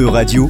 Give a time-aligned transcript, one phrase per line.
[0.00, 0.48] E-Radio,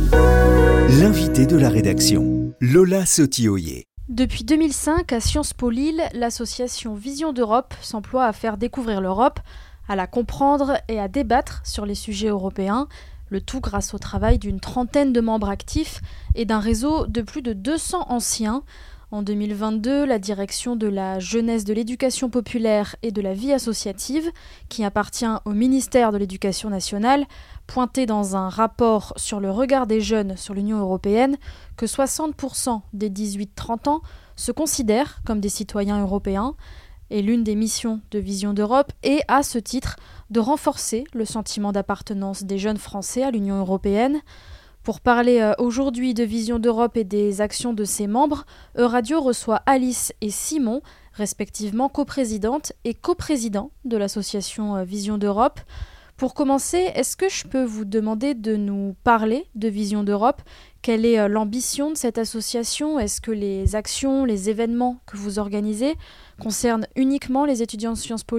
[1.01, 3.89] l'invité de la rédaction, Lola Sotioyer.
[4.09, 9.41] Depuis 2005, à Sciences Po Lille, l'association Vision d'Europe s'emploie à faire découvrir l'Europe,
[9.89, 12.87] à la comprendre et à débattre sur les sujets européens,
[13.29, 16.01] le tout grâce au travail d'une trentaine de membres actifs
[16.37, 18.63] et d'un réseau de plus de 200 anciens.
[19.13, 24.31] En 2022, la direction de la jeunesse de l'éducation populaire et de la vie associative,
[24.69, 27.27] qui appartient au ministère de l'Éducation nationale,
[27.67, 31.39] pointait dans un rapport sur le regard des jeunes sur l'Union européenne
[31.77, 34.03] que 60% des 18-30 ans
[34.37, 36.55] se considèrent comme des citoyens européens.
[37.11, 39.97] Et l'une des missions de Vision d'Europe est, à ce titre,
[40.31, 44.21] de renforcer le sentiment d'appartenance des jeunes Français à l'Union européenne.
[44.83, 48.47] Pour parler euh, aujourd'hui de Vision d'Europe et des actions de ses membres,
[48.79, 50.81] Euradio reçoit Alice et Simon,
[51.13, 55.61] respectivement coprésidente et coprésident de l'association euh, Vision d'Europe.
[56.17, 60.41] Pour commencer, est-ce que je peux vous demander de nous parler de Vision d'Europe?
[60.81, 62.99] Quelle est euh, l'ambition de cette association?
[62.99, 65.95] Est-ce que les actions, les événements que vous organisez
[66.41, 68.39] concernent uniquement les étudiants de Sciences Po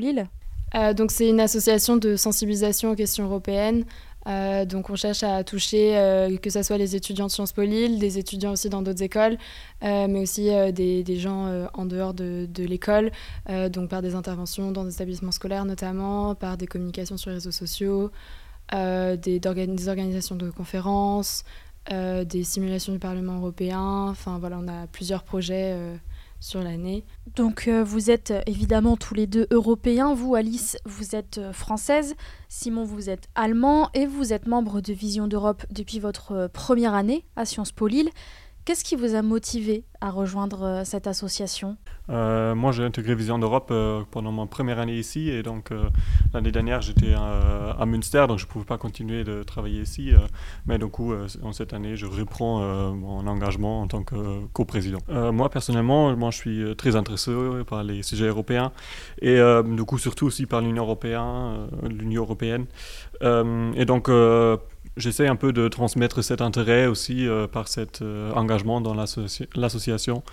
[0.95, 3.83] donc c'est une association de sensibilisation aux questions européennes.
[4.27, 7.63] Euh, donc on cherche à toucher euh, que ce soit les étudiants de Sciences Po
[7.63, 9.37] Lille, des étudiants aussi dans d'autres écoles,
[9.81, 13.11] mais aussi des, gens en dehors de, l'école,
[13.69, 17.51] donc par des interventions dans des établissements scolaires notamment, par des communications sur les réseaux
[17.51, 18.11] sociaux,
[18.71, 21.43] des, organisations de conférences,
[21.89, 24.07] des simulations du Parlement européen.
[24.09, 25.75] Enfin voilà, on a plusieurs projets
[27.35, 30.15] Donc euh, vous êtes euh, évidemment tous les deux européens.
[30.15, 32.15] Vous, Alice, vous êtes euh, française.
[32.49, 33.89] Simon, vous êtes allemand.
[33.93, 38.09] Et vous êtes membre de Vision d'Europe depuis votre première année à Sciences Po Lille.
[38.65, 41.77] Qu'est-ce qui vous a motivé à rejoindre cette association?
[42.09, 45.29] Euh, Moi, j'ai intégré Vision d'Europe euh, pendant ma première année ici.
[45.29, 45.69] Et donc,
[46.33, 50.11] l'année dernière, j'étais à, Münster, donc je ne pouvais pas continuer de travailler ici.
[50.65, 51.13] mais du coup,
[51.43, 52.59] en cette année, je reprends
[52.93, 54.99] mon engagement en tant que coprésident.
[55.09, 57.31] moi, personnellement, moi, je suis très intéressé
[57.67, 58.71] par les sujets européens.
[59.21, 61.67] Et du coup, surtout aussi par l'Union européenne.
[61.83, 62.65] l'Union européenne.
[63.21, 64.09] et donc,
[64.97, 70.23] j'essaie un peu de transmettre cet intérêt aussi euh, par cet euh, engagement dans l'association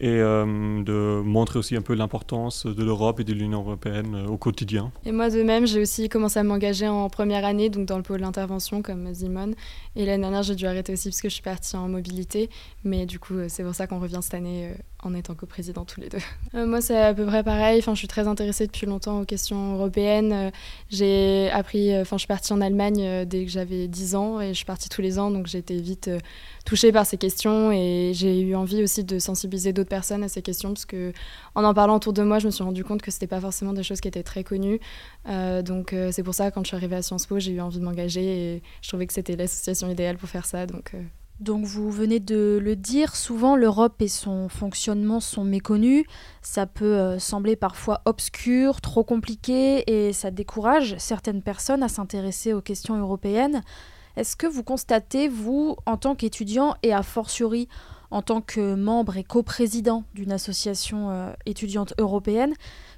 [0.00, 4.36] et euh, de montrer aussi un peu l'importance de l'Europe et de l'Union européenne au
[4.36, 4.92] quotidien.
[5.04, 8.02] Et moi de même, j'ai aussi commencé à m'engager en première année, donc dans le
[8.02, 9.54] pôle d'intervention comme Simone.
[9.94, 12.50] Et l'année dernière, j'ai dû arrêter aussi parce que je suis partie en mobilité.
[12.84, 14.74] Mais du coup, c'est pour ça qu'on revient cette année
[15.06, 16.18] en étant coprésident tous les deux.
[16.54, 17.80] Euh, moi, c'est à peu près pareil.
[17.80, 20.32] Enfin, je suis très intéressée depuis longtemps aux questions européennes.
[20.32, 20.50] Euh,
[20.90, 24.48] j'ai appris, euh, enfin, je suis partie en Allemagne dès que j'avais 10 ans et
[24.48, 26.08] je suis partie tous les ans, donc j'ai été vite
[26.64, 30.42] touchée par ces questions et j'ai eu envie aussi de sensibiliser d'autres personnes à ces
[30.42, 31.12] questions parce que
[31.54, 33.72] en en parlant autour de moi, je me suis rendu compte que c'était pas forcément
[33.72, 34.80] des choses qui étaient très connues.
[35.64, 37.84] donc c'est pour ça quand je suis arrivée à Sciences Po, j'ai eu envie de
[37.84, 40.66] m'engager et je trouvais que c'était l'association idéale pour faire ça.
[40.66, 40.94] Donc
[41.40, 46.06] donc vous venez de le dire, souvent l'Europe et son fonctionnement sont méconnus,
[46.40, 52.54] ça peut euh, sembler parfois obscur, trop compliqué et ça décourage certaines personnes à s'intéresser
[52.54, 53.62] aux questions européennes.
[54.16, 57.68] Est-ce que vous constatez, vous, en tant qu'étudiant et a fortiori
[58.10, 62.54] en tant que membre et coprésident d'une association euh, étudiante européenne,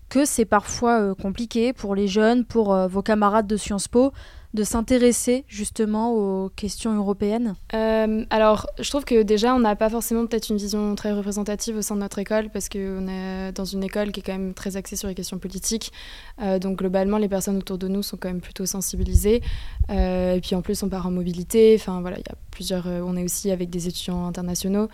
[0.09, 4.13] que c'est parfois euh, compliqué pour les jeunes, pour vos camarades de Sciences Po,
[4.55, 9.91] de s'intéresser justement aux questions européennes euh, Alors, je trouve que déjà, on n'a pas
[9.91, 13.67] forcément peut-être une vision très représentative au sein de notre école, parce qu'on est dans
[13.67, 15.93] une école qui est quand même très axée sur les questions politiques.
[16.41, 19.43] Euh, donc, globalement, les personnes autour de nous sont quand même plutôt sensibilisées.
[19.91, 21.77] Euh, et puis, en plus, on part en mobilité.
[21.79, 22.87] Enfin, voilà, il y a plusieurs.
[22.87, 24.89] on est aussi avec des étudiants internationaux.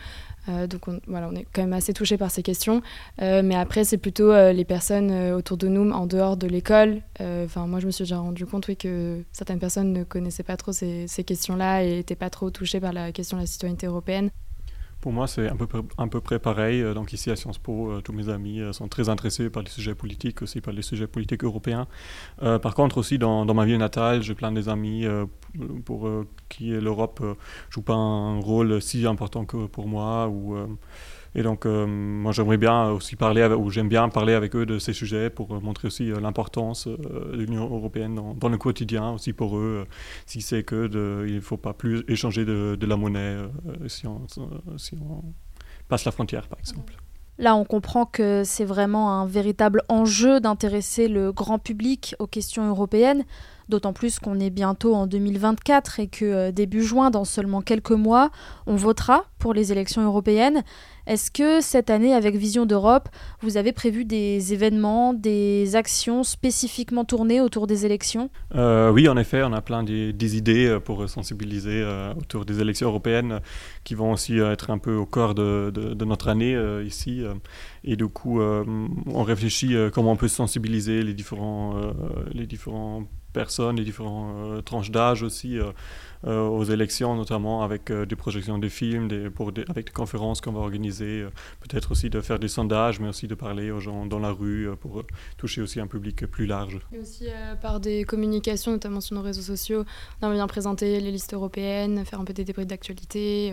[0.49, 2.83] Euh, donc on, voilà, on est quand même assez touché par ces questions.
[3.23, 7.03] Euh, mais après, c'est plutôt euh, les personnes autour de nous, en dehors de l'école.
[7.21, 10.57] Enfin, moi, je me suis déjà rendu compte oui, que certaines personnes ne connaissaient pas
[10.57, 13.87] trop ces, ces questions-là et n'étaient pas trop touchées par la question de la citoyenneté
[13.87, 14.31] européenne.
[15.05, 16.81] Pour moi, c'est un peu, peu près pareil.
[16.81, 19.63] Euh, donc ici à Sciences Po, euh, tous mes amis euh, sont très intéressés par
[19.63, 21.87] les sujets politiques, aussi par les sujets politiques européens.
[22.41, 25.05] par contre, aussi dans, ma ville natale, j'ai plein des amis
[25.85, 26.09] pour
[26.49, 27.23] qui l'Europe
[27.69, 30.33] joue pas un rôle si important que pour moi.
[31.37, 34.79] Et donc, euh, moi, j'aimerais bien aussi parler, ou j'aime bien parler avec eux de
[34.79, 39.33] ces sujets pour montrer aussi euh, l'importance euh, de l'Union européenne dans, le quotidien, aussi
[39.33, 39.87] pour eux,
[40.27, 43.37] si c'est que de, il ne faut pas plus échanger de, la monnaie
[43.89, 44.27] si on,
[44.77, 45.25] si, on,
[45.89, 46.95] passe la frontière, par exemple.
[47.39, 52.69] Là, on comprend que c'est vraiment un véritable enjeu d'intéresser le grand public aux questions
[52.69, 53.25] européennes.
[53.69, 57.91] D'autant plus qu'on est bientôt en 2024 et que euh, début juin, dans seulement quelques
[57.91, 58.31] mois,
[58.67, 60.63] on votera pour les élections européennes.
[61.07, 67.05] Est-ce que cette année, avec Vision d'Europe, vous avez prévu des événements, des actions spécifiquement
[67.05, 68.31] tournées autour des élections?
[68.55, 71.85] Euh, Oui, en effet, on a plein des, idées euh, pour sensibiliser
[72.19, 73.41] autour des élections européennes
[73.85, 77.23] qui vont aussi être un peu au cœur de, notre année ici.
[77.83, 81.75] et du coup, on réfléchit comment on peut sensibiliser les différents,
[82.33, 85.59] les différents personnes, les différentes tranches d'âge aussi
[86.27, 89.11] euh, aux élections, notamment avec euh, des projections de films,
[89.69, 93.29] avec des conférences qu'on va organiser, euh, peut-être aussi de faire des sondages, mais aussi
[93.29, 95.03] de parler aux gens dans la rue pour
[95.37, 96.79] toucher aussi un public plus large.
[96.93, 97.27] Et aussi
[97.61, 99.85] par des communications, notamment sur nos réseaux sociaux,
[100.23, 103.53] on aimerait bien présenter les listes européennes, faire un peu des débris d'actualité.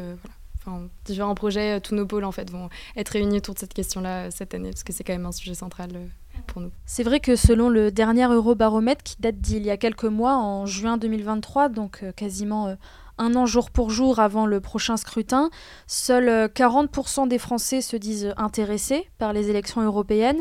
[0.59, 4.31] Enfin, différents projets, tous nos pôles en fait vont être réunis autour de cette question-là
[4.31, 5.89] cette année, parce que c'est quand même un sujet central
[6.85, 10.65] C'est vrai que selon le dernier Eurobaromètre qui date d'il y a quelques mois, en
[10.65, 12.75] juin 2023, donc euh, quasiment euh,
[13.17, 15.49] un an jour pour jour avant le prochain scrutin,
[15.87, 20.39] seuls 40% euh, des Français se disent intéressés par les élections européennes.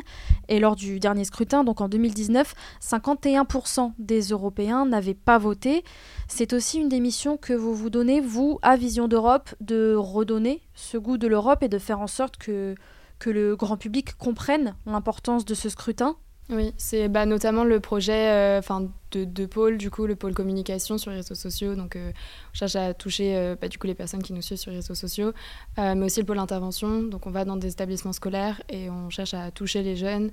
[0.49, 5.85] Et lors du dernier scrutin, donc en 2019, 51% des Européens n'avaient pas voté.
[6.27, 10.63] C'est aussi une des missions que vous vous donnez, vous, à Vision d'Europe, de redonner
[10.75, 12.75] ce goût de l'Europe et de faire en sorte que
[13.21, 16.17] que le grand public comprenne l'importance de ce scrutin.
[16.49, 20.35] Oui, c'est bah, notamment le projet euh, enfin de, de pôle, du coup, le pôle
[20.35, 21.75] communication sur les réseaux sociaux.
[21.75, 22.13] Donc, euh,
[22.53, 24.79] on cherche à toucher euh, bah, du coup, les personnes qui nous suivent sur les
[24.79, 25.33] réseaux sociaux,
[25.77, 27.03] mais aussi le pôle intervention.
[27.03, 30.31] Donc, on va dans des établissements scolaires et on cherche à toucher les jeunes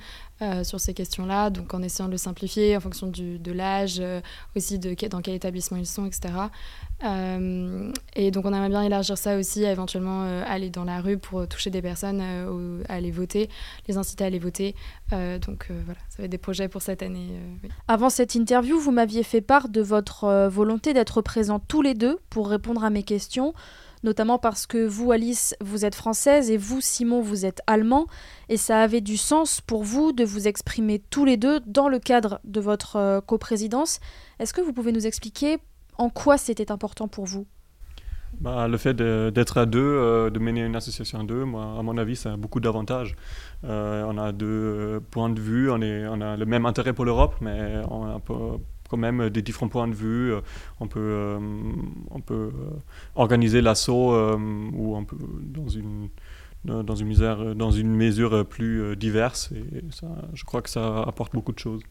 [0.63, 4.01] sur ces questions-là, donc en essayant de le simplifier en fonction du, de l'âge,
[4.55, 6.33] aussi de dans quel établissement ils sont, etc.
[7.03, 11.19] Euh, et donc on aimerait bien élargir ça aussi, éventuellement euh, aller dans la rue
[11.19, 13.49] pour toucher des personnes euh, à aller voter,
[13.87, 14.75] les inciter à aller voter.
[15.11, 17.29] donc voilà, ça va être des projets pour cette année.
[17.87, 22.19] Avant cette interview, vous m'aviez fait part de votre volonté d'être présents tous les deux
[22.29, 23.53] pour répondre à mes questions
[24.03, 28.07] notamment parce que vous, Alice, vous êtes française et vous, Simon, vous êtes allemand,
[28.49, 31.99] et ça avait du sens pour vous de vous exprimer tous les deux dans le
[31.99, 33.99] cadre de votre coprésidence.
[34.39, 35.57] Est-ce que vous pouvez nous expliquer
[35.97, 37.47] en quoi c'était important pour vous?
[38.39, 41.81] Bah, le fait d'être à deux, euh, de mener une association à deux, moi, à
[41.81, 43.15] mon avis, ça a beaucoup d'avantages.
[43.63, 46.93] Euh, on a deux euh, points de vue, on, est, on a le même intérêt
[46.93, 48.21] pour l'Europe, mais on a
[48.89, 50.33] quand même des différents points de vue.
[50.79, 51.37] On peut,
[52.11, 52.51] on peut
[53.15, 54.15] organiser l'assaut
[54.73, 55.05] ou
[55.43, 56.09] dans une
[56.63, 59.51] dans une, misère, dans une mesure plus diverse.
[59.53, 61.81] Et ça, je crois que ça apporte beaucoup de choses.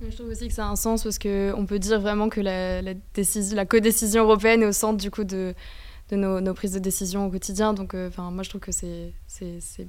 [0.00, 2.82] Je trouve aussi que ça a un sens parce qu'on peut dire vraiment que la,
[2.82, 5.54] la, décision, la codécision européenne est au centre du coup de,
[6.12, 7.74] nos, prises de décision au quotidien.
[7.74, 9.12] Donc, euh, moi, je trouve que c'est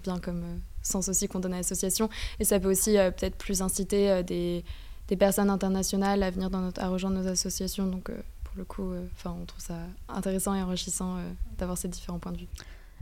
[0.03, 2.09] bien comme euh, sens aussi qu'on donne à l'association.
[2.39, 4.63] Et ça peut aussi euh, peut-être plus inciter des,
[5.07, 7.87] des, personnes internationales à venir dans notre, à rejoindre nos associations.
[7.87, 8.11] Donc,
[8.43, 11.17] pour le coup, enfin, on trouve ça intéressant et enrichissant
[11.57, 12.47] d'avoir ces différents points de vue.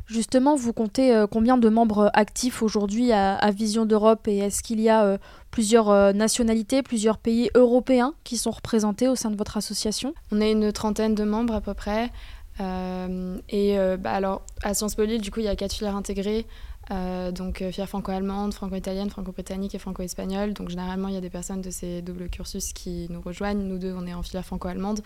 [0.06, 4.82] Justement, vous comptez euh, combien de membres actifs aujourd'hui à, Vision d'Europe et est-ce qu'il
[4.82, 5.18] y a euh,
[5.50, 10.14] plusieurs euh, nationalités, plusieurs pays européens qui sont représentés au sein de votre association?
[10.32, 12.12] On est une trentaine de membres à peu près.
[12.60, 16.46] et bah, alors, à Sciences Po du coup, il y a quatre filières intégrées.
[16.90, 20.54] Donc filière franco-allemande, franco-italienne, franco-britannique et franco-espagnole.
[20.54, 23.64] Donc généralement, il y a des personnes de ces doubles cursus qui nous rejoignent.
[23.64, 25.02] Nous deux, on est en filière franco-allemande.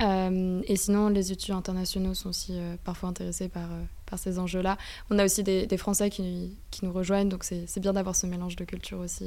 [0.00, 4.38] Euh, et sinon, les étudiants internationaux sont aussi euh, parfois intéressés par, euh, par ces
[4.38, 4.76] enjeux-là.
[5.10, 8.26] On a aussi des, des Français qui, qui, nous rejoignent, donc c'est bien d'avoir ce
[8.26, 9.24] mélange de culture aussi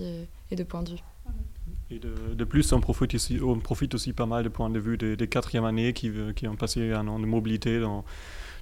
[0.51, 1.03] et, de points de vue.
[1.89, 4.79] Et de, de, plus, on profite, aussi, on profite aussi pas mal de points de
[4.79, 8.05] vue des, des quatrièmes années qui, qui ont passé un an de mobilité dans,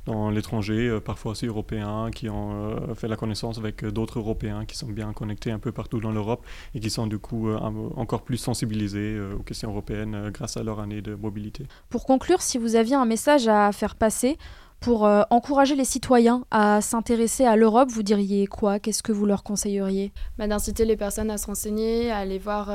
[0.07, 4.19] dans l'étranger, euh, parfois aussi européens, qui ont euh, fait la connaissance avec euh, d'autres
[4.19, 7.51] Européens qui sont bien connectés un peu partout dans l'Europe et qui sont du coup
[7.51, 11.65] encore plus sensibilisés aux questions européennes grâce à leur année de mobilité.
[11.89, 14.37] Pour conclure, si vous aviez un message à faire passer
[14.79, 18.79] pour encourager les citoyens à s'intéresser à l'Europe, vous diriez quoi?
[18.79, 20.11] Qu'est-ce que vous leur conseilleriez?
[20.37, 22.71] Bah, D'inciter les personnes à se renseigner, à aller voir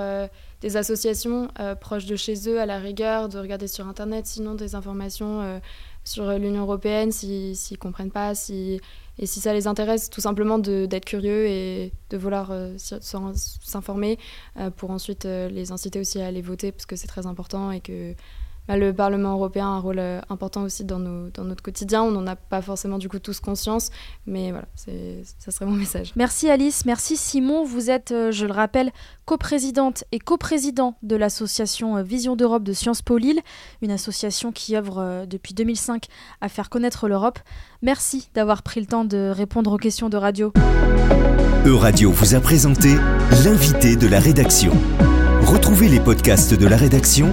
[0.61, 1.49] des associations
[1.81, 5.61] proches de chez eux, à la rigueur, de regarder sur Internet sinon des informations
[6.04, 8.80] sur l'Union européenne s'ils ne comprennent pas, si,
[9.18, 14.18] et si ça les intéresse, tout simplement d'être curieux et de vouloir euh, s'informer
[14.59, 17.71] euh, pour ensuite euh, les inciter aussi à aller voter parce que c'est très important
[17.71, 18.14] et que
[18.69, 22.02] bah, le Parlement européen a un rôle euh, important aussi dans, nos, dans notre quotidien.
[22.02, 23.90] On n'en a pas forcément du coup tous conscience,
[24.26, 26.12] mais voilà, ça serait mon message.
[26.16, 27.64] Merci Alice, merci Simon.
[27.64, 28.92] Vous êtes, euh, je le rappelle,
[29.25, 33.40] coprésidente et coprésident de l'association euh, Vision d'Europe de Sciences Po Lille,
[33.83, 36.07] une association qui œuvre depuis 2005
[36.40, 37.38] à faire connaître l'Europe.
[37.83, 40.52] Merci d'avoir pris le temps de répondre aux questions de radio.
[41.66, 42.95] E-Radio vous a présenté
[43.45, 44.73] l'invité de la rédaction.
[45.42, 47.33] Retrouvez les podcasts de la rédaction